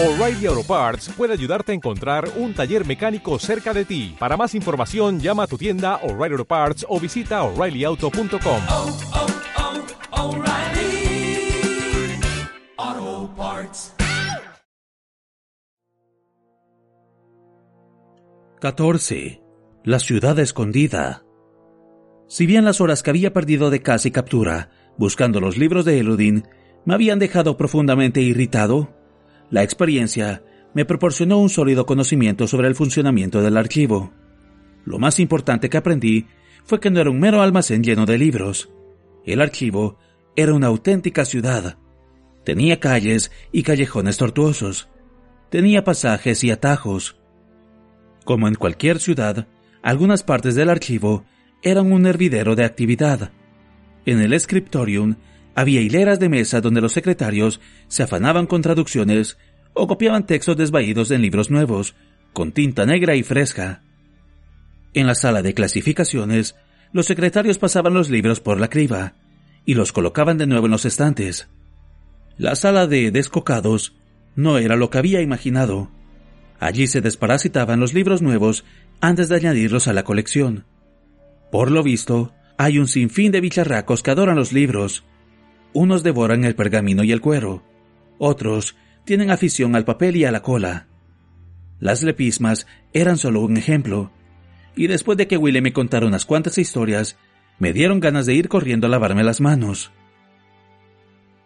O'Reilly 0.00 0.46
Auto 0.46 0.62
Parts 0.62 1.08
puede 1.16 1.32
ayudarte 1.32 1.72
a 1.72 1.74
encontrar 1.74 2.30
un 2.36 2.54
taller 2.54 2.86
mecánico 2.86 3.36
cerca 3.40 3.74
de 3.74 3.84
ti. 3.84 4.14
Para 4.16 4.36
más 4.36 4.54
información, 4.54 5.18
llama 5.18 5.42
a 5.42 5.46
tu 5.48 5.58
tienda 5.58 5.96
O'Reilly 6.04 6.34
Auto 6.34 6.44
Parts 6.44 6.86
o 6.88 7.00
visita 7.00 7.42
oreillyauto.com. 7.42 8.60
oh, 8.68 8.96
oh, 13.00 13.30
Parts. 13.36 13.92
14. 18.60 19.42
La 19.82 19.98
ciudad 19.98 20.38
escondida. 20.38 21.24
Si 22.28 22.46
bien 22.46 22.64
las 22.64 22.80
horas 22.80 23.02
que 23.02 23.10
había 23.10 23.32
perdido 23.32 23.70
de 23.70 23.82
caza 23.82 24.06
y 24.06 24.10
captura, 24.12 24.70
buscando 24.96 25.40
los 25.40 25.56
libros 25.56 25.84
de 25.84 25.98
Eludin, 25.98 26.46
me 26.84 26.94
habían 26.94 27.18
dejado 27.18 27.56
profundamente 27.56 28.20
irritado, 28.20 28.97
la 29.50 29.62
experiencia 29.62 30.42
me 30.74 30.84
proporcionó 30.84 31.38
un 31.38 31.48
sólido 31.48 31.86
conocimiento 31.86 32.46
sobre 32.46 32.68
el 32.68 32.74
funcionamiento 32.74 33.42
del 33.42 33.56
archivo. 33.56 34.12
Lo 34.84 34.98
más 34.98 35.18
importante 35.18 35.68
que 35.68 35.76
aprendí 35.76 36.26
fue 36.64 36.80
que 36.80 36.90
no 36.90 37.00
era 37.00 37.10
un 37.10 37.18
mero 37.18 37.40
almacén 37.40 37.82
lleno 37.82 38.06
de 38.06 38.18
libros. 38.18 38.70
El 39.24 39.40
archivo 39.40 39.98
era 40.36 40.54
una 40.54 40.68
auténtica 40.68 41.24
ciudad. 41.24 41.78
Tenía 42.44 42.80
calles 42.80 43.30
y 43.52 43.62
callejones 43.62 44.18
tortuosos. 44.18 44.88
Tenía 45.50 45.84
pasajes 45.84 46.44
y 46.44 46.50
atajos. 46.50 47.20
Como 48.24 48.48
en 48.48 48.54
cualquier 48.54 49.00
ciudad, 49.00 49.48
algunas 49.82 50.22
partes 50.22 50.54
del 50.54 50.68
archivo 50.68 51.24
eran 51.62 51.90
un 51.92 52.06
hervidero 52.06 52.54
de 52.54 52.64
actividad. 52.64 53.32
En 54.04 54.20
el 54.20 54.38
scriptorium 54.38 55.16
había 55.58 55.80
hileras 55.80 56.20
de 56.20 56.28
mesa 56.28 56.60
donde 56.60 56.80
los 56.80 56.92
secretarios 56.92 57.60
se 57.88 58.04
afanaban 58.04 58.46
con 58.46 58.62
traducciones 58.62 59.38
o 59.74 59.88
copiaban 59.88 60.24
textos 60.24 60.56
desvaídos 60.56 61.10
en 61.10 61.20
libros 61.20 61.50
nuevos, 61.50 61.96
con 62.32 62.52
tinta 62.52 62.86
negra 62.86 63.16
y 63.16 63.24
fresca. 63.24 63.82
En 64.94 65.08
la 65.08 65.16
sala 65.16 65.42
de 65.42 65.54
clasificaciones, 65.54 66.54
los 66.92 67.06
secretarios 67.06 67.58
pasaban 67.58 67.92
los 67.92 68.08
libros 68.08 68.38
por 68.38 68.60
la 68.60 68.70
criba 68.70 69.14
y 69.64 69.74
los 69.74 69.90
colocaban 69.90 70.38
de 70.38 70.46
nuevo 70.46 70.66
en 70.66 70.70
los 70.70 70.84
estantes. 70.84 71.48
La 72.36 72.54
sala 72.54 72.86
de 72.86 73.10
descocados 73.10 73.96
no 74.36 74.58
era 74.58 74.76
lo 74.76 74.90
que 74.90 74.98
había 74.98 75.22
imaginado. 75.22 75.90
Allí 76.60 76.86
se 76.86 77.00
desparasitaban 77.00 77.80
los 77.80 77.94
libros 77.94 78.22
nuevos 78.22 78.64
antes 79.00 79.28
de 79.28 79.34
añadirlos 79.34 79.88
a 79.88 79.92
la 79.92 80.04
colección. 80.04 80.66
Por 81.50 81.72
lo 81.72 81.82
visto, 81.82 82.32
hay 82.58 82.78
un 82.78 82.86
sinfín 82.86 83.32
de 83.32 83.40
bicharracos 83.40 84.04
que 84.04 84.12
adoran 84.12 84.36
los 84.36 84.52
libros. 84.52 85.02
Unos 85.72 86.02
devoran 86.02 86.44
el 86.44 86.54
pergamino 86.54 87.04
y 87.04 87.12
el 87.12 87.20
cuero. 87.20 87.62
Otros 88.18 88.76
tienen 89.04 89.30
afición 89.30 89.76
al 89.76 89.84
papel 89.84 90.16
y 90.16 90.24
a 90.24 90.32
la 90.32 90.42
cola. 90.42 90.88
Las 91.80 92.02
lepismas 92.02 92.66
eran 92.92 93.18
solo 93.18 93.40
un 93.40 93.56
ejemplo. 93.56 94.10
Y 94.74 94.86
después 94.86 95.18
de 95.18 95.26
que 95.26 95.36
Willy 95.36 95.60
me 95.60 95.72
contara 95.72 96.06
unas 96.06 96.24
cuantas 96.24 96.58
historias, 96.58 97.16
me 97.58 97.72
dieron 97.72 98.00
ganas 98.00 98.26
de 98.26 98.34
ir 98.34 98.48
corriendo 98.48 98.86
a 98.86 98.90
lavarme 98.90 99.24
las 99.24 99.40
manos. 99.40 99.92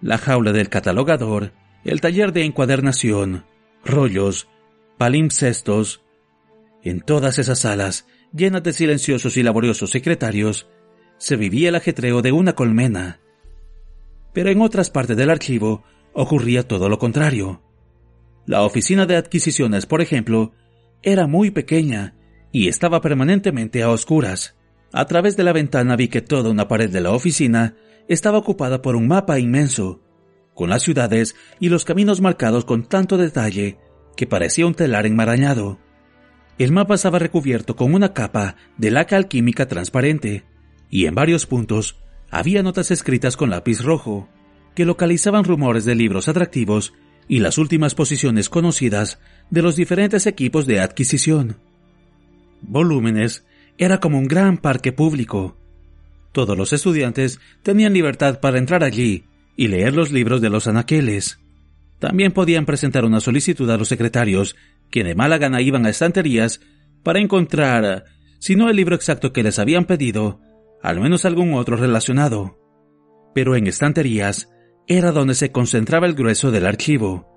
La 0.01 0.19
jaula 0.19 0.53
del 0.53 0.69
catalogador, 0.69 1.53
el 1.85 2.01
taller 2.01 2.33
de 2.33 2.45
encuadernación, 2.45 3.45
rollos, 3.85 4.49
palimpsestos. 4.99 6.03
En 6.83 7.01
todas 7.01 7.39
esas 7.39 7.61
salas, 7.61 8.07
llenas 8.35 8.63
de 8.63 8.73
silenciosos 8.73 9.37
y 9.37 9.43
laboriosos 9.43 9.91
secretarios, 9.91 10.69
se 11.19 11.37
vivía 11.37 11.69
el 11.69 11.77
ajetreo 11.77 12.23
de 12.23 12.33
una 12.33 12.55
colmena. 12.55 13.22
Pero 14.33 14.51
en 14.51 14.61
otras 14.61 14.91
partes 14.91 15.17
del 15.17 15.31
archivo 15.31 15.85
ocurría 16.13 16.67
todo 16.67 16.89
lo 16.89 16.99
contrario. 16.99 17.63
La 18.47 18.63
oficina 18.63 19.07
de 19.07 19.17
adquisiciones, 19.17 19.87
por 19.87 20.01
ejemplo, 20.01 20.53
era 21.03 21.27
muy 21.27 21.51
pequeña 21.51 22.15
y 22.51 22.69
estaba 22.69 23.01
permanentemente 23.01 23.83
a 23.83 23.91
oscuras. 23.91 24.57
A 24.93 25.07
través 25.07 25.37
de 25.37 25.45
la 25.45 25.53
ventana 25.53 25.97
vi 25.97 26.09
que 26.09 26.23
toda 26.23 26.51
una 26.51 26.69
pared 26.69 26.91
de 26.91 27.01
la 27.01 27.13
oficina 27.13 27.77
estaba 28.09 28.39
ocupada 28.39 28.83
por 28.83 28.97
un 28.97 29.09
mapa 29.09 29.39
inmenso, 29.39 30.03
con 30.55 30.71
las 30.71 30.83
ciudades 30.83 31.35
y 31.61 31.69
los 31.69 31.85
caminos 31.85 32.21
marcados 32.21 32.65
con 32.65 32.85
tanto 32.85 33.17
detalle 33.17 33.79
que 34.17 34.27
parecía 34.27 34.67
un 34.67 34.75
telar 34.75 35.07
enmarañado. 35.07 35.79
El 36.59 36.73
mapa 36.73 36.95
estaba 36.95 37.19
recubierto 37.19 37.77
con 37.77 37.95
una 37.95 38.13
capa 38.13 38.57
de 38.77 38.91
laca 38.91 39.17
alquímica 39.17 39.67
transparente, 39.67 40.45
y 40.91 41.07
en 41.07 41.15
varios 41.15 41.47
puntos 41.47 42.03
había 42.33 42.63
notas 42.63 42.91
escritas 42.91 43.37
con 43.37 43.51
lápiz 43.51 43.83
rojo, 43.83 44.27
que 44.75 44.87
localizaban 44.87 45.45
rumores 45.45 45.85
de 45.85 45.95
libros 45.95 46.29
atractivos 46.29 46.95
y 47.29 47.41
las 47.41 47.59
últimas 47.59 47.95
posiciones 47.95 48.49
conocidas 48.49 49.21
de 49.51 49.61
los 49.61 49.77
diferentes 49.77 50.27
equipos 50.27 50.67
de 50.67 50.81
adquisición. 50.81 51.59
Volúmenes 52.63 53.45
era 53.77 54.01
como 54.01 54.19
un 54.19 54.29
gran 54.29 54.57
parque 54.57 54.93
público. 54.93 55.59
Todos 56.33 56.57
los 56.57 56.73
estudiantes 56.73 57.39
tenían 57.63 57.93
libertad 57.93 58.41
para 58.41 58.57
entrar 58.59 58.83
allí 58.83 59.25
y 59.55 59.69
leer 59.69 59.93
los 59.93 60.11
libros 60.11 60.41
de 60.41 60.49
los 60.49 60.67
anaqueles. 60.67 61.39
También 61.99 62.33
podían 62.33 62.65
presentar 62.65 63.05
una 63.05 63.21
solicitud 63.21 63.69
a 63.69 63.77
los 63.77 63.89
secretarios, 63.89 64.57
que 64.91 65.05
de 65.05 65.15
mala 65.15 65.37
gana 65.37 65.61
iban 65.61 65.85
a 65.85 65.91
estanterías 65.91 66.63
para 67.03 67.21
encontrar, 67.21 68.07
si 68.39 68.57
no 68.57 68.71
el 68.71 68.77
libro 68.77 68.97
exacto 68.97 69.35
que 69.35 69.43
les 69.43 69.59
habían 69.59 69.85
pedido, 69.85 70.41
al 70.83 71.01
menos 71.01 71.25
algún 71.25 71.55
otro 71.55 71.77
relacionado. 71.77 72.59
Pero 73.35 73.57
en 73.57 73.67
estanterías 73.67 74.51
era 74.87 75.13
donde 75.13 75.35
se 75.35 75.53
concentraba 75.53 76.07
el 76.07 76.15
grueso 76.15 76.51
del 76.51 76.67
archivo. 76.67 77.29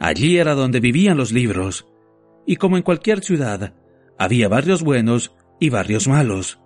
Allí 0.00 0.38
era 0.38 0.54
donde 0.54 0.80
vivían 0.80 1.16
los 1.16 1.32
libros. 1.32 1.86
Y 2.46 2.56
como 2.56 2.76
en 2.76 2.82
cualquier 2.82 3.22
ciudad, 3.22 3.74
había 4.18 4.48
barrios 4.48 4.82
buenos 4.82 5.34
y 5.60 5.70
barrios 5.70 6.08
malos. 6.08 6.58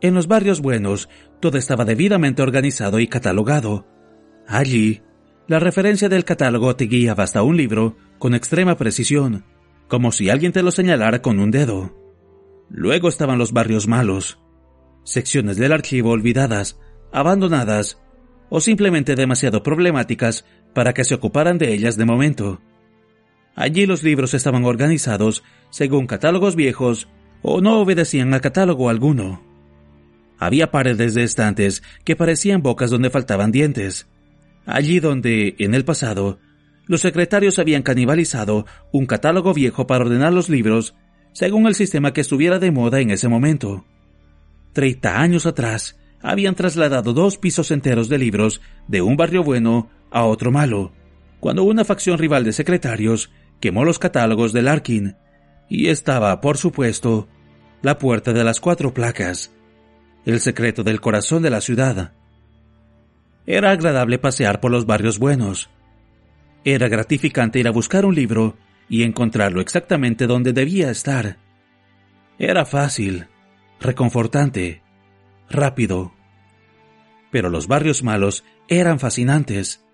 En 0.00 0.14
los 0.14 0.26
barrios 0.26 0.60
buenos 0.60 1.08
todo 1.40 1.58
estaba 1.58 1.84
debidamente 1.84 2.42
organizado 2.42 2.98
y 2.98 3.06
catalogado. 3.06 3.86
Allí, 4.46 5.02
la 5.48 5.58
referencia 5.58 6.08
del 6.08 6.24
catálogo 6.24 6.76
te 6.76 6.86
guiaba 6.86 7.24
hasta 7.24 7.42
un 7.42 7.56
libro 7.56 7.96
con 8.18 8.34
extrema 8.34 8.76
precisión, 8.76 9.44
como 9.88 10.12
si 10.12 10.28
alguien 10.28 10.52
te 10.52 10.62
lo 10.62 10.70
señalara 10.70 11.22
con 11.22 11.38
un 11.38 11.50
dedo. 11.50 11.94
Luego 12.68 13.08
estaban 13.08 13.38
los 13.38 13.52
barrios 13.52 13.86
malos, 13.86 14.40
secciones 15.06 15.56
del 15.56 15.72
archivo 15.72 16.10
olvidadas, 16.10 16.78
abandonadas 17.12 17.98
o 18.50 18.60
simplemente 18.60 19.14
demasiado 19.14 19.62
problemáticas 19.62 20.44
para 20.74 20.92
que 20.92 21.04
se 21.04 21.14
ocuparan 21.14 21.56
de 21.56 21.72
ellas 21.72 21.96
de 21.96 22.04
momento. 22.04 22.60
Allí 23.54 23.86
los 23.86 24.02
libros 24.02 24.34
estaban 24.34 24.64
organizados 24.64 25.42
según 25.70 26.06
catálogos 26.06 26.56
viejos 26.56 27.08
o 27.42 27.60
no 27.60 27.80
obedecían 27.80 28.34
a 28.34 28.40
catálogo 28.40 28.90
alguno. 28.90 29.42
Había 30.38 30.70
paredes 30.70 31.14
de 31.14 31.22
estantes 31.22 31.82
que 32.04 32.16
parecían 32.16 32.62
bocas 32.62 32.90
donde 32.90 33.08
faltaban 33.08 33.52
dientes. 33.52 34.08
Allí 34.66 35.00
donde, 35.00 35.54
en 35.58 35.74
el 35.74 35.84
pasado, 35.84 36.40
los 36.86 37.00
secretarios 37.00 37.58
habían 37.58 37.82
canibalizado 37.82 38.66
un 38.92 39.06
catálogo 39.06 39.54
viejo 39.54 39.86
para 39.86 40.04
ordenar 40.04 40.32
los 40.32 40.50
libros 40.50 40.94
según 41.32 41.66
el 41.66 41.74
sistema 41.74 42.12
que 42.12 42.20
estuviera 42.20 42.58
de 42.58 42.70
moda 42.70 43.00
en 43.00 43.10
ese 43.10 43.28
momento. 43.28 43.84
Treinta 44.76 45.22
años 45.22 45.46
atrás, 45.46 45.98
habían 46.20 46.54
trasladado 46.54 47.14
dos 47.14 47.38
pisos 47.38 47.70
enteros 47.70 48.10
de 48.10 48.18
libros 48.18 48.60
de 48.88 49.00
un 49.00 49.16
barrio 49.16 49.42
bueno 49.42 49.88
a 50.10 50.24
otro 50.24 50.52
malo, 50.52 50.92
cuando 51.40 51.64
una 51.64 51.82
facción 51.82 52.18
rival 52.18 52.44
de 52.44 52.52
secretarios 52.52 53.32
quemó 53.58 53.86
los 53.86 53.98
catálogos 53.98 54.52
del 54.52 54.66
Larkin, 54.66 55.16
y 55.70 55.88
estaba, 55.88 56.42
por 56.42 56.58
supuesto, 56.58 57.26
la 57.80 57.96
puerta 57.96 58.34
de 58.34 58.44
las 58.44 58.60
cuatro 58.60 58.92
placas, 58.92 59.50
el 60.26 60.40
secreto 60.40 60.84
del 60.84 61.00
corazón 61.00 61.42
de 61.42 61.48
la 61.48 61.62
ciudad. 61.62 62.12
Era 63.46 63.70
agradable 63.70 64.18
pasear 64.18 64.60
por 64.60 64.70
los 64.70 64.84
barrios 64.84 65.18
buenos. 65.18 65.70
Era 66.64 66.88
gratificante 66.88 67.58
ir 67.58 67.66
a 67.66 67.72
buscar 67.72 68.04
un 68.04 68.14
libro 68.14 68.58
y 68.90 69.04
encontrarlo 69.04 69.62
exactamente 69.62 70.26
donde 70.26 70.52
debía 70.52 70.90
estar. 70.90 71.38
Era 72.38 72.66
fácil, 72.66 73.26
reconfortante, 73.80 74.82
rápido. 75.48 76.12
Pero 77.30 77.50
los 77.50 77.66
barrios 77.66 78.02
malos 78.02 78.44
eran 78.68 78.98
fascinantes. 78.98 79.84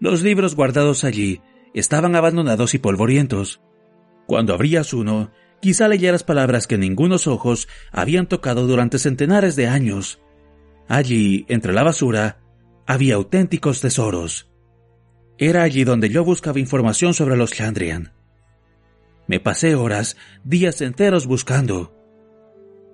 Los 0.00 0.22
libros 0.22 0.54
guardados 0.54 1.04
allí 1.04 1.40
estaban 1.74 2.16
abandonados 2.16 2.74
y 2.74 2.78
polvorientos. 2.78 3.60
Cuando 4.26 4.54
abrías 4.54 4.92
uno, 4.92 5.30
quizá 5.60 5.88
leyeras 5.88 6.22
palabras 6.22 6.66
que 6.66 6.78
ningunos 6.78 7.26
ojos 7.26 7.68
habían 7.90 8.28
tocado 8.28 8.66
durante 8.66 8.98
centenares 8.98 9.56
de 9.56 9.66
años. 9.66 10.20
Allí, 10.86 11.44
entre 11.48 11.72
la 11.72 11.82
basura, 11.82 12.40
había 12.86 13.16
auténticos 13.16 13.80
tesoros. 13.80 14.50
Era 15.36 15.62
allí 15.62 15.84
donde 15.84 16.08
yo 16.08 16.24
buscaba 16.24 16.58
información 16.58 17.14
sobre 17.14 17.36
los 17.36 17.52
Chandrian. 17.52 18.12
Me 19.26 19.40
pasé 19.40 19.74
horas, 19.74 20.16
días 20.42 20.80
enteros 20.80 21.26
buscando. 21.26 21.97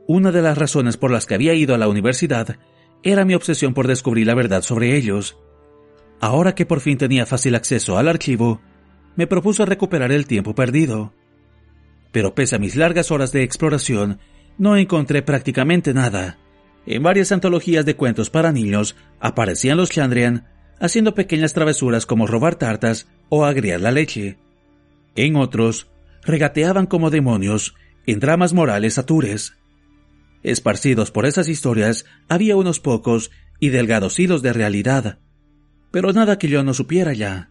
Una 0.06 0.32
de 0.32 0.42
las 0.42 0.58
razones 0.58 0.96
por 0.96 1.10
las 1.10 1.26
que 1.26 1.34
había 1.34 1.54
ido 1.54 1.74
a 1.74 1.78
la 1.78 1.88
universidad 1.88 2.56
era 3.02 3.24
mi 3.24 3.34
obsesión 3.34 3.74
por 3.74 3.86
descubrir 3.86 4.26
la 4.26 4.34
verdad 4.34 4.62
sobre 4.62 4.96
ellos. 4.96 5.38
Ahora 6.20 6.54
que 6.54 6.66
por 6.66 6.80
fin 6.80 6.98
tenía 6.98 7.26
fácil 7.26 7.54
acceso 7.54 7.98
al 7.98 8.08
archivo, 8.08 8.60
me 9.16 9.26
propuse 9.26 9.64
recuperar 9.64 10.12
el 10.12 10.26
tiempo 10.26 10.54
perdido. 10.54 11.12
Pero 12.12 12.34
pese 12.34 12.56
a 12.56 12.58
mis 12.58 12.76
largas 12.76 13.10
horas 13.10 13.32
de 13.32 13.42
exploración, 13.42 14.18
no 14.58 14.76
encontré 14.76 15.22
prácticamente 15.22 15.94
nada. 15.94 16.38
En 16.86 17.02
varias 17.02 17.32
antologías 17.32 17.84
de 17.86 17.96
cuentos 17.96 18.30
para 18.30 18.52
niños 18.52 18.96
aparecían 19.20 19.76
los 19.76 19.90
Chandrian 19.90 20.46
haciendo 20.80 21.14
pequeñas 21.14 21.54
travesuras 21.54 22.06
como 22.06 22.26
robar 22.26 22.56
tartas 22.56 23.08
o 23.28 23.44
agriar 23.44 23.80
la 23.80 23.90
leche. 23.90 24.38
En 25.16 25.36
otros, 25.36 25.90
regateaban 26.22 26.86
como 26.86 27.10
demonios 27.10 27.74
en 28.06 28.20
dramas 28.20 28.52
morales 28.52 28.98
atures. 28.98 29.54
Esparcidos 30.44 31.10
por 31.10 31.24
esas 31.24 31.48
historias 31.48 32.04
había 32.28 32.54
unos 32.54 32.78
pocos 32.78 33.30
y 33.58 33.70
delgados 33.70 34.20
hilos 34.20 34.42
de 34.42 34.52
realidad, 34.52 35.18
pero 35.90 36.12
nada 36.12 36.38
que 36.38 36.48
yo 36.48 36.62
no 36.62 36.74
supiera 36.74 37.14
ya. 37.14 37.50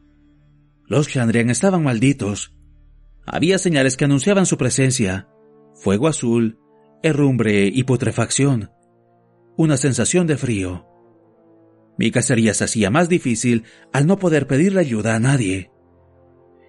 Los 0.85 1.07
Chandrian 1.07 1.49
estaban 1.49 1.83
malditos. 1.83 2.55
Había 3.25 3.57
señales 3.57 3.97
que 3.97 4.05
anunciaban 4.05 4.45
su 4.45 4.57
presencia, 4.57 5.27
fuego 5.73 6.07
azul, 6.07 6.59
herrumbre 7.01 7.65
y 7.65 7.83
putrefacción, 7.83 8.69
una 9.57 9.77
sensación 9.77 10.27
de 10.27 10.37
frío. 10.37 10.85
Mi 11.97 12.11
cacería 12.11 12.53
se 12.53 12.65
hacía 12.65 12.91
más 12.91 13.09
difícil 13.09 13.63
al 13.91 14.05
no 14.05 14.19
poder 14.19 14.45
pedirle 14.45 14.81
ayuda 14.81 15.15
a 15.15 15.19
nadie. 15.19 15.71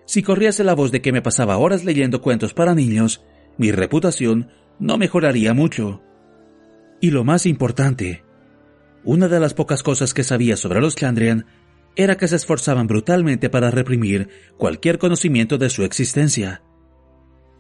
Si 0.07 0.23
corriese 0.23 0.65
la 0.65 0.75
voz 0.75 0.91
de 0.91 1.03
que 1.03 1.13
me 1.13 1.21
pasaba 1.21 1.59
horas 1.59 1.85
leyendo 1.85 2.23
cuentos 2.23 2.55
para 2.55 2.75
niños, 2.75 3.25
mi 3.59 3.73
reputación 3.73 4.49
no 4.79 4.97
mejoraría 4.97 5.53
mucho. 5.53 6.03
Y 7.05 7.11
lo 7.11 7.23
más 7.23 7.45
importante, 7.45 8.25
una 9.05 9.29
de 9.29 9.39
las 9.39 9.53
pocas 9.53 9.83
cosas 9.83 10.15
que 10.15 10.25
sabía 10.25 10.57
sobre 10.57 10.81
los 10.81 10.97
Chandrian 10.97 11.45
era 11.97 12.17
que 12.17 12.27
se 12.29 12.37
esforzaban 12.37 12.87
brutalmente 12.87 13.51
para 13.51 13.71
reprimir 13.71 14.31
cualquier 14.57 14.97
conocimiento 14.97 15.59
de 15.59 15.69
su 15.69 15.85
existencia. 15.85 16.63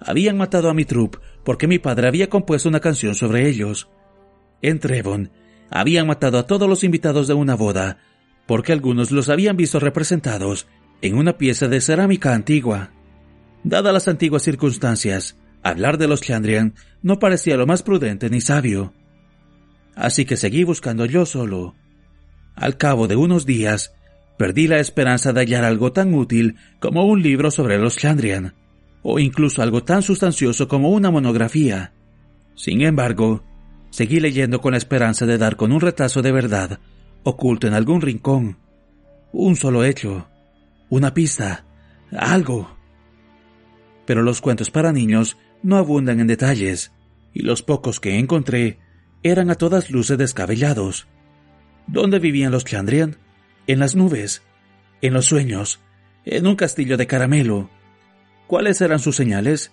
Habían 0.00 0.38
matado 0.38 0.70
a 0.70 0.72
mi 0.72 0.86
troupe 0.86 1.18
porque 1.44 1.66
mi 1.66 1.78
padre 1.78 2.08
había 2.08 2.30
compuesto 2.30 2.70
una 2.70 2.80
canción 2.80 3.14
sobre 3.14 3.46
ellos. 3.46 3.90
En 4.62 4.78
Trevon, 4.78 5.30
habían 5.68 6.06
matado 6.06 6.38
a 6.38 6.46
todos 6.46 6.66
los 6.66 6.82
invitados 6.82 7.28
de 7.28 7.34
una 7.34 7.54
boda, 7.54 7.98
porque 8.46 8.72
algunos 8.72 9.10
los 9.10 9.28
habían 9.28 9.58
visto 9.58 9.78
representados 9.78 10.68
en 11.02 11.18
una 11.18 11.36
pieza 11.36 11.68
de 11.68 11.82
cerámica 11.82 12.32
antigua. 12.32 12.92
Dadas 13.62 13.92
las 13.92 14.08
antiguas 14.08 14.42
circunstancias, 14.42 15.36
hablar 15.62 15.98
de 15.98 16.08
los 16.08 16.22
Chandrian 16.22 16.72
no 17.02 17.18
parecía 17.18 17.58
lo 17.58 17.66
más 17.66 17.82
prudente 17.82 18.30
ni 18.30 18.40
sabio. 18.40 18.94
Así 19.96 20.24
que 20.24 20.36
seguí 20.36 20.64
buscando 20.64 21.04
yo 21.06 21.26
solo. 21.26 21.74
Al 22.54 22.76
cabo 22.76 23.08
de 23.08 23.16
unos 23.16 23.46
días, 23.46 23.94
perdí 24.38 24.66
la 24.66 24.78
esperanza 24.78 25.32
de 25.32 25.40
hallar 25.40 25.64
algo 25.64 25.92
tan 25.92 26.14
útil 26.14 26.56
como 26.80 27.04
un 27.04 27.22
libro 27.22 27.50
sobre 27.50 27.78
los 27.78 27.96
Chandrian, 27.96 28.54
o 29.02 29.18
incluso 29.18 29.62
algo 29.62 29.84
tan 29.84 30.02
sustancioso 30.02 30.68
como 30.68 30.90
una 30.90 31.10
monografía. 31.10 31.92
Sin 32.54 32.82
embargo, 32.82 33.44
seguí 33.90 34.20
leyendo 34.20 34.60
con 34.60 34.72
la 34.72 34.78
esperanza 34.78 35.26
de 35.26 35.38
dar 35.38 35.56
con 35.56 35.72
un 35.72 35.80
retazo 35.80 36.22
de 36.22 36.32
verdad 36.32 36.80
oculto 37.24 37.66
en 37.66 37.74
algún 37.74 38.00
rincón. 38.00 38.58
Un 39.32 39.56
solo 39.56 39.84
hecho, 39.84 40.28
una 40.90 41.12
pista, 41.12 41.64
algo. 42.16 42.76
Pero 44.06 44.22
los 44.22 44.40
cuentos 44.40 44.70
para 44.70 44.92
niños 44.92 45.36
no 45.62 45.76
abundan 45.76 46.20
en 46.20 46.28
detalles, 46.28 46.92
y 47.32 47.42
los 47.42 47.62
pocos 47.62 47.98
que 47.98 48.18
encontré 48.18 48.78
eran 49.24 49.50
a 49.50 49.56
todas 49.56 49.90
luces 49.90 50.16
descabellados. 50.16 51.08
¿Dónde 51.88 52.20
vivían 52.20 52.52
los 52.52 52.64
Chandrian? 52.64 53.16
En 53.66 53.80
las 53.80 53.96
nubes, 53.96 54.42
en 55.00 55.14
los 55.14 55.24
sueños, 55.24 55.80
en 56.24 56.46
un 56.46 56.54
castillo 56.54 56.96
de 56.96 57.06
caramelo. 57.08 57.70
¿Cuáles 58.46 58.80
eran 58.80 59.00
sus 59.00 59.16
señales? 59.16 59.72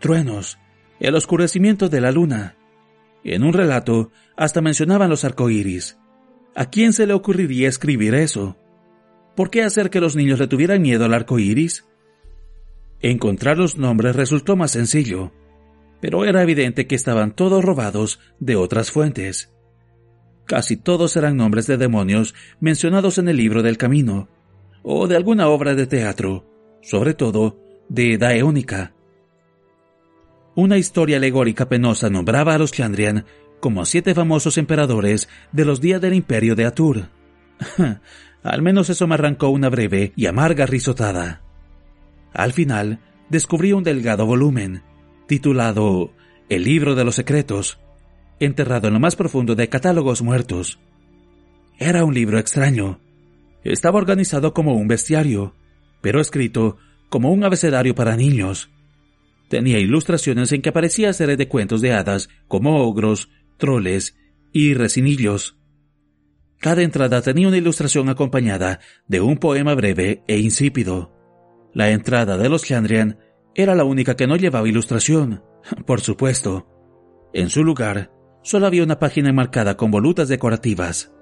Truenos, 0.00 0.58
el 0.98 1.14
oscurecimiento 1.14 1.88
de 1.88 2.00
la 2.00 2.10
luna, 2.10 2.56
en 3.24 3.44
un 3.44 3.52
relato 3.52 4.10
hasta 4.36 4.60
mencionaban 4.60 5.10
los 5.10 5.24
arcoíris. 5.24 5.98
¿A 6.54 6.66
quién 6.66 6.92
se 6.92 7.06
le 7.06 7.12
ocurriría 7.12 7.68
escribir 7.68 8.14
eso? 8.14 8.56
¿Por 9.36 9.50
qué 9.50 9.62
hacer 9.62 9.90
que 9.90 10.00
los 10.00 10.16
niños 10.16 10.38
le 10.38 10.48
tuvieran 10.48 10.82
miedo 10.82 11.04
al 11.04 11.14
arco 11.14 11.38
iris? 11.38 11.86
Encontrar 13.00 13.58
los 13.58 13.76
nombres 13.76 14.16
resultó 14.16 14.56
más 14.56 14.72
sencillo, 14.72 15.32
pero 16.02 16.24
era 16.24 16.42
evidente 16.42 16.88
que 16.88 16.96
estaban 16.96 17.30
todos 17.30 17.64
robados 17.64 18.18
de 18.40 18.56
otras 18.56 18.90
fuentes. 18.90 19.52
Casi 20.46 20.76
todos 20.76 21.16
eran 21.16 21.36
nombres 21.36 21.68
de 21.68 21.76
demonios 21.76 22.34
mencionados 22.58 23.18
en 23.18 23.28
el 23.28 23.36
libro 23.36 23.62
del 23.62 23.78
camino, 23.78 24.28
o 24.82 25.06
de 25.06 25.14
alguna 25.14 25.46
obra 25.46 25.76
de 25.76 25.86
teatro, 25.86 26.44
sobre 26.82 27.14
todo 27.14 27.60
de 27.88 28.18
Daeónica. 28.18 28.94
Una 30.56 30.76
historia 30.76 31.18
alegórica 31.18 31.68
penosa 31.68 32.10
nombraba 32.10 32.56
a 32.56 32.58
los 32.58 32.72
Chandrian 32.72 33.24
como 33.60 33.84
siete 33.84 34.12
famosos 34.12 34.58
emperadores 34.58 35.28
de 35.52 35.64
los 35.64 35.80
días 35.80 36.00
del 36.00 36.14
imperio 36.14 36.56
de 36.56 36.64
Atur. 36.64 37.10
Al 38.42 38.60
menos 38.60 38.90
eso 38.90 39.06
me 39.06 39.14
arrancó 39.14 39.50
una 39.50 39.68
breve 39.68 40.12
y 40.16 40.26
amarga 40.26 40.66
risotada. 40.66 41.42
Al 42.32 42.52
final, 42.52 42.98
descubrí 43.30 43.72
un 43.72 43.84
delgado 43.84 44.26
volumen, 44.26 44.82
titulado 45.26 46.12
El 46.48 46.64
libro 46.64 46.94
de 46.94 47.04
los 47.04 47.16
secretos, 47.16 47.78
enterrado 48.40 48.88
en 48.88 48.94
lo 48.94 49.00
más 49.00 49.16
profundo 49.16 49.54
de 49.54 49.68
catálogos 49.68 50.22
muertos. 50.22 50.78
Era 51.78 52.04
un 52.04 52.14
libro 52.14 52.38
extraño. 52.38 53.00
Estaba 53.64 53.98
organizado 53.98 54.52
como 54.52 54.74
un 54.74 54.88
bestiario, 54.88 55.54
pero 56.00 56.20
escrito 56.20 56.78
como 57.08 57.32
un 57.32 57.44
abecedario 57.44 57.94
para 57.94 58.16
niños. 58.16 58.70
Tenía 59.48 59.78
ilustraciones 59.78 60.50
en 60.52 60.62
que 60.62 60.70
aparecía 60.70 61.12
series 61.12 61.38
de 61.38 61.48
cuentos 61.48 61.80
de 61.80 61.92
hadas 61.92 62.28
como 62.48 62.82
ogros, 62.82 63.28
troles 63.58 64.16
y 64.52 64.74
resinillos. 64.74 65.56
Cada 66.58 66.82
entrada 66.82 67.22
tenía 67.22 67.48
una 67.48 67.56
ilustración 67.56 68.08
acompañada 68.08 68.80
de 69.08 69.20
un 69.20 69.36
poema 69.36 69.74
breve 69.74 70.22
e 70.26 70.38
insípido. 70.38 71.12
La 71.74 71.90
entrada 71.90 72.38
de 72.38 72.48
los 72.48 72.64
Chandrian 72.64 73.18
era 73.54 73.74
la 73.74 73.84
única 73.84 74.16
que 74.16 74.26
no 74.26 74.36
llevaba 74.36 74.68
ilustración, 74.68 75.42
por 75.86 76.00
supuesto. 76.00 76.66
En 77.32 77.50
su 77.50 77.64
lugar, 77.64 78.10
solo 78.42 78.66
había 78.66 78.82
una 78.82 78.98
página 78.98 79.30
enmarcada 79.30 79.76
con 79.76 79.90
volutas 79.90 80.28
decorativas. 80.28 81.12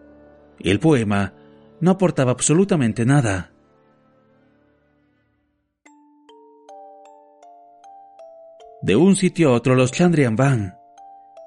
El 0.59 0.79
poema 0.79 1.35
no 1.81 1.93
aportaba 1.93 2.33
absolutamente 2.33 3.05
nada. 3.05 3.53
De 8.83 8.97
un 8.97 9.15
sitio 9.17 9.51
a 9.51 9.53
otro 9.53 9.75
los 9.75 9.93
Chandrian 9.93 10.37
van, 10.37 10.75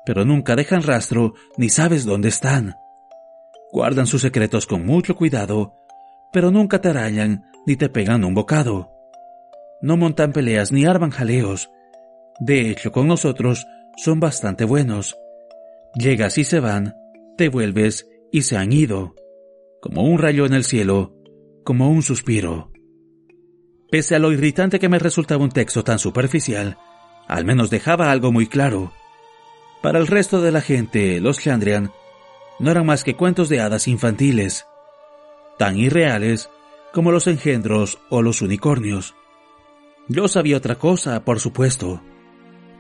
pero 0.06 0.24
nunca 0.24 0.56
dejan 0.56 0.84
rastro 0.84 1.34
ni 1.58 1.70
sabes 1.70 2.06
dónde 2.06 2.30
están. 2.30 2.76
Guardan 3.72 4.06
sus 4.06 4.22
secretos 4.22 4.68
con 4.68 4.86
mucho 4.86 5.16
cuidado, 5.16 5.74
pero 6.32 6.52
nunca 6.52 6.80
te 6.80 6.90
arañan 6.90 7.46
ni 7.66 7.76
te 7.76 7.90
pegan 7.90 8.24
un 8.24 8.36
bocado. 8.36 8.93
No 9.84 9.98
montan 9.98 10.32
peleas 10.32 10.72
ni 10.72 10.86
arman 10.86 11.12
jaleos. 11.12 11.70
De 12.40 12.72
hecho, 12.72 12.94
con 12.94 13.06
nosotros 13.06 13.68
son 13.98 14.22
bastante 14.22 14.64
buenos. 14.64 15.18
Llegas 15.94 16.38
y 16.38 16.46
se 16.46 16.62
van, 16.62 16.96
te 17.38 17.50
vuelves 17.50 18.08
y 18.32 18.44
se 18.44 18.56
han 18.56 18.72
ido, 18.72 19.14
como 19.82 20.04
un 20.04 20.20
rayo 20.20 20.46
en 20.46 20.54
el 20.54 20.64
cielo, 20.64 21.14
como 21.66 21.90
un 21.90 22.02
suspiro. 22.02 22.72
Pese 23.92 24.16
a 24.16 24.20
lo 24.20 24.32
irritante 24.32 24.80
que 24.80 24.88
me 24.88 25.00
resultaba 25.00 25.44
un 25.44 25.52
texto 25.52 25.84
tan 25.84 26.00
superficial, 26.00 26.78
al 27.28 27.44
menos 27.44 27.70
dejaba 27.70 28.10
algo 28.10 28.32
muy 28.32 28.48
claro. 28.48 28.94
Para 29.82 30.00
el 30.00 30.08
resto 30.08 30.42
de 30.42 30.54
la 30.54 30.62
gente, 30.62 31.20
los 31.20 31.40
Chandrian 31.40 31.92
no 32.58 32.72
eran 32.72 32.86
más 32.86 33.04
que 33.04 33.18
cuentos 33.18 33.50
de 33.50 33.60
hadas 33.60 33.90
infantiles, 33.90 34.66
tan 35.60 35.78
irreales 35.78 36.50
como 36.94 37.12
los 37.12 37.28
engendros 37.28 38.00
o 38.10 38.22
los 38.22 38.42
unicornios. 38.42 39.14
Yo 40.08 40.28
sabía 40.28 40.58
otra 40.58 40.76
cosa, 40.76 41.24
por 41.24 41.40
supuesto. 41.40 42.02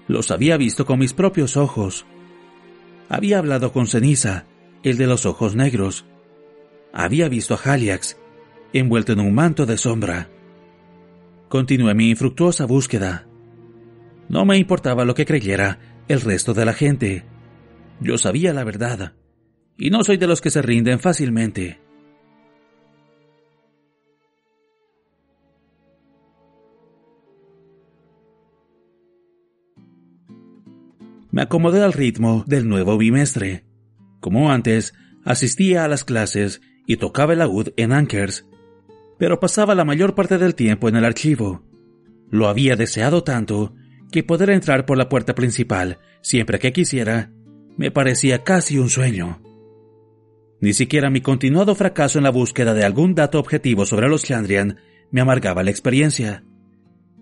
Los 0.07 0.31
había 0.31 0.57
visto 0.57 0.85
con 0.85 0.99
mis 0.99 1.13
propios 1.13 1.55
ojos. 1.55 2.05
Había 3.09 3.39
hablado 3.39 3.71
con 3.71 3.87
Ceniza, 3.87 4.45
el 4.83 4.97
de 4.97 5.07
los 5.07 5.25
ojos 5.25 5.55
negros. 5.55 6.05
Había 6.91 7.29
visto 7.29 7.53
a 7.53 7.59
Haliax, 7.63 8.17
envuelto 8.73 9.13
en 9.13 9.21
un 9.21 9.33
manto 9.33 9.65
de 9.65 9.77
sombra. 9.77 10.29
Continué 11.47 11.93
mi 11.93 12.09
infructuosa 12.09 12.65
búsqueda. 12.65 13.27
No 14.27 14.45
me 14.45 14.57
importaba 14.57 15.05
lo 15.05 15.15
que 15.15 15.25
creyera 15.25 15.79
el 16.07 16.21
resto 16.21 16.53
de 16.53 16.65
la 16.65 16.73
gente. 16.73 17.23
Yo 17.99 18.17
sabía 18.17 18.53
la 18.53 18.63
verdad, 18.63 19.13
y 19.77 19.89
no 19.89 20.03
soy 20.03 20.17
de 20.17 20.27
los 20.27 20.41
que 20.41 20.49
se 20.49 20.61
rinden 20.61 20.99
fácilmente. 20.99 21.82
Me 31.33 31.41
acomodé 31.41 31.81
al 31.81 31.93
ritmo 31.93 32.43
del 32.45 32.69
nuevo 32.69 32.95
bimestre. 32.95 33.65
Como 34.19 34.51
antes, 34.51 34.93
asistía 35.25 35.83
a 35.83 35.87
las 35.87 36.03
clases 36.03 36.61
y 36.85 36.97
tocaba 36.97 37.33
el 37.33 37.39
laúd 37.39 37.69
en 37.75 37.91
Ankers, 37.91 38.45
pero 39.17 39.39
pasaba 39.39 39.73
la 39.73 39.83
mayor 39.83 40.13
parte 40.13 40.37
del 40.37 40.53
tiempo 40.53 40.89
en 40.89 40.95
el 40.95 41.05
archivo. 41.05 41.63
Lo 42.29 42.47
había 42.47 42.75
deseado 42.75 43.23
tanto 43.23 43.73
que 44.11 44.23
poder 44.23 44.51
entrar 44.51 44.85
por 44.85 44.95
la 44.95 45.09
puerta 45.09 45.33
principal 45.33 45.97
siempre 46.21 46.59
que 46.59 46.71
quisiera 46.71 47.31
me 47.77 47.89
parecía 47.89 48.43
casi 48.43 48.77
un 48.77 48.91
sueño. 48.91 49.41
Ni 50.61 50.73
siquiera 50.73 51.09
mi 51.09 51.21
continuado 51.21 51.73
fracaso 51.73 52.19
en 52.19 52.25
la 52.25 52.29
búsqueda 52.29 52.75
de 52.75 52.83
algún 52.83 53.15
dato 53.15 53.39
objetivo 53.39 53.87
sobre 53.87 54.07
los 54.07 54.23
Chandrian 54.23 54.77
me 55.09 55.21
amargaba 55.21 55.63
la 55.63 55.71
experiencia. 55.71 56.43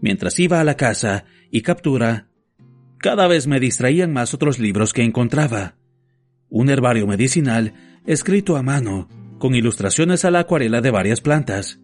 Mientras 0.01 0.38
iba 0.38 0.60
a 0.60 0.65
la 0.65 0.75
casa 0.75 1.24
y 1.50 1.62
captura, 1.62 2.30
cada 3.01 3.27
vez 3.27 3.48
me 3.48 3.60
distraían 3.60 4.13
más 4.13 4.34
otros 4.34 4.60
libros 4.60 4.93
que 4.93 5.03
encontraba. 5.03 5.75
Un 6.50 6.70
herbario 6.70 7.08
medicinal 7.08 7.74
escrito 8.05 8.55
a 8.58 8.63
mano, 8.63 9.10
con 9.39 9.55
ilustraciones 9.55 10.24
a 10.24 10.31
la 10.31 10.39
acuarela 10.41 10.81
de 10.81 10.91
varias 10.91 11.20
plantas. 11.20 11.79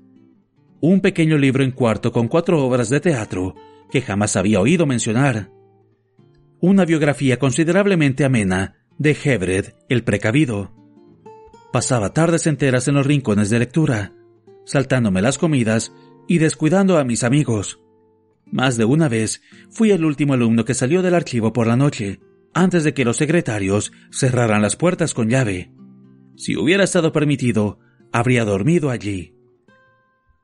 Un 0.79 1.01
pequeño 1.01 1.37
libro 1.37 1.63
en 1.63 1.71
cuarto 1.71 2.11
con 2.11 2.27
cuatro 2.27 2.63
obras 2.63 2.89
de 2.89 2.99
teatro 2.99 3.55
que 3.89 4.01
jamás 4.01 4.35
había 4.35 4.59
oído 4.59 4.85
mencionar. 4.85 5.49
Una 6.59 6.85
biografía 6.85 7.39
considerablemente 7.39 8.23
amena 8.23 8.75
de 8.99 9.17
Hebred 9.23 9.73
el 9.89 10.03
Precavido. 10.03 10.71
Pasaba 11.73 12.13
tardes 12.13 12.45
enteras 12.45 12.87
en 12.87 12.95
los 12.95 13.07
rincones 13.07 13.49
de 13.49 13.59
lectura, 13.59 14.13
saltándome 14.65 15.21
las 15.21 15.37
comidas 15.37 15.93
y 16.27 16.37
descuidando 16.37 16.97
a 16.97 17.03
mis 17.03 17.23
amigos. 17.23 17.79
Más 18.51 18.77
de 18.77 18.85
una 18.85 19.09
vez 19.09 19.41
fui 19.69 19.91
el 19.91 20.05
último 20.05 20.33
alumno 20.33 20.65
que 20.65 20.73
salió 20.73 21.01
del 21.01 21.15
archivo 21.15 21.53
por 21.53 21.67
la 21.67 21.75
noche, 21.75 22.19
antes 22.53 22.83
de 22.83 22.93
que 22.93 23.05
los 23.05 23.17
secretarios 23.17 23.91
cerraran 24.11 24.61
las 24.61 24.75
puertas 24.75 25.13
con 25.13 25.29
llave. 25.29 25.71
Si 26.35 26.55
hubiera 26.55 26.83
estado 26.83 27.11
permitido, 27.11 27.79
habría 28.11 28.45
dormido 28.45 28.89
allí. 28.89 29.35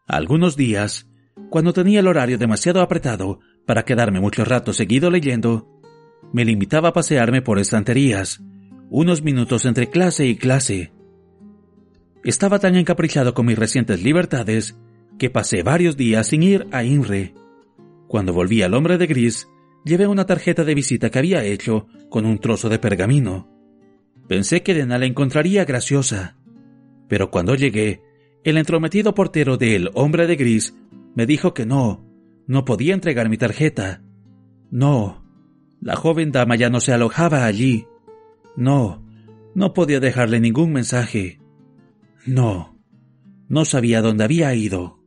Algunos 0.07 0.57
días, 0.57 1.09
cuando 1.49 1.73
tenía 1.73 2.01
el 2.01 2.07
horario 2.07 2.37
demasiado 2.37 2.81
apretado 2.81 3.39
para 3.65 3.83
quedarme 3.83 4.19
mucho 4.19 4.43
rato 4.43 4.73
seguido 4.73 5.09
leyendo, 5.09 5.69
me 6.33 6.45
limitaba 6.45 6.89
a 6.89 6.93
pasearme 6.93 7.41
por 7.41 7.59
estanterías, 7.59 8.41
unos 8.89 9.21
minutos 9.21 9.65
entre 9.65 9.89
clase 9.89 10.27
y 10.27 10.35
clase. 10.35 10.91
Estaba 12.23 12.59
tan 12.59 12.75
encaprichado 12.75 13.33
con 13.33 13.45
mis 13.45 13.57
recientes 13.57 14.03
libertades 14.03 14.77
que 15.17 15.29
pasé 15.29 15.63
varios 15.63 15.97
días 15.97 16.27
sin 16.27 16.43
ir 16.43 16.67
a 16.71 16.83
INRE. 16.83 17.33
Cuando 18.13 18.31
volví 18.31 18.61
al 18.61 18.75
hombre 18.75 18.99
de 18.99 19.07
gris, 19.07 19.49
llevé 19.83 20.05
una 20.05 20.27
tarjeta 20.27 20.63
de 20.63 20.75
visita 20.75 21.09
que 21.09 21.17
había 21.17 21.43
hecho 21.45 21.87
con 22.11 22.27
un 22.27 22.37
trozo 22.37 22.69
de 22.69 22.77
pergamino. 22.77 23.49
Pensé 24.27 24.61
que 24.61 24.75
Dena 24.75 24.99
la 24.99 25.07
encontraría 25.07 25.65
graciosa, 25.65 26.37
pero 27.07 27.31
cuando 27.31 27.55
llegué, 27.55 28.03
el 28.43 28.59
entrometido 28.59 29.15
portero 29.15 29.57
del 29.57 29.89
hombre 29.95 30.27
de 30.27 30.35
gris 30.35 30.77
me 31.15 31.25
dijo 31.25 31.55
que 31.55 31.65
no, 31.65 32.05
no 32.45 32.65
podía 32.65 32.93
entregar 32.93 33.29
mi 33.29 33.37
tarjeta. 33.37 34.03
No, 34.69 35.25
la 35.81 35.95
joven 35.95 36.31
dama 36.31 36.55
ya 36.55 36.69
no 36.69 36.81
se 36.81 36.93
alojaba 36.93 37.45
allí. 37.45 37.87
No, 38.55 39.03
no 39.55 39.73
podía 39.73 39.99
dejarle 39.99 40.39
ningún 40.39 40.71
mensaje. 40.71 41.41
No, 42.27 42.77
no 43.49 43.65
sabía 43.65 44.03
dónde 44.03 44.23
había 44.23 44.53
ido. 44.53 45.02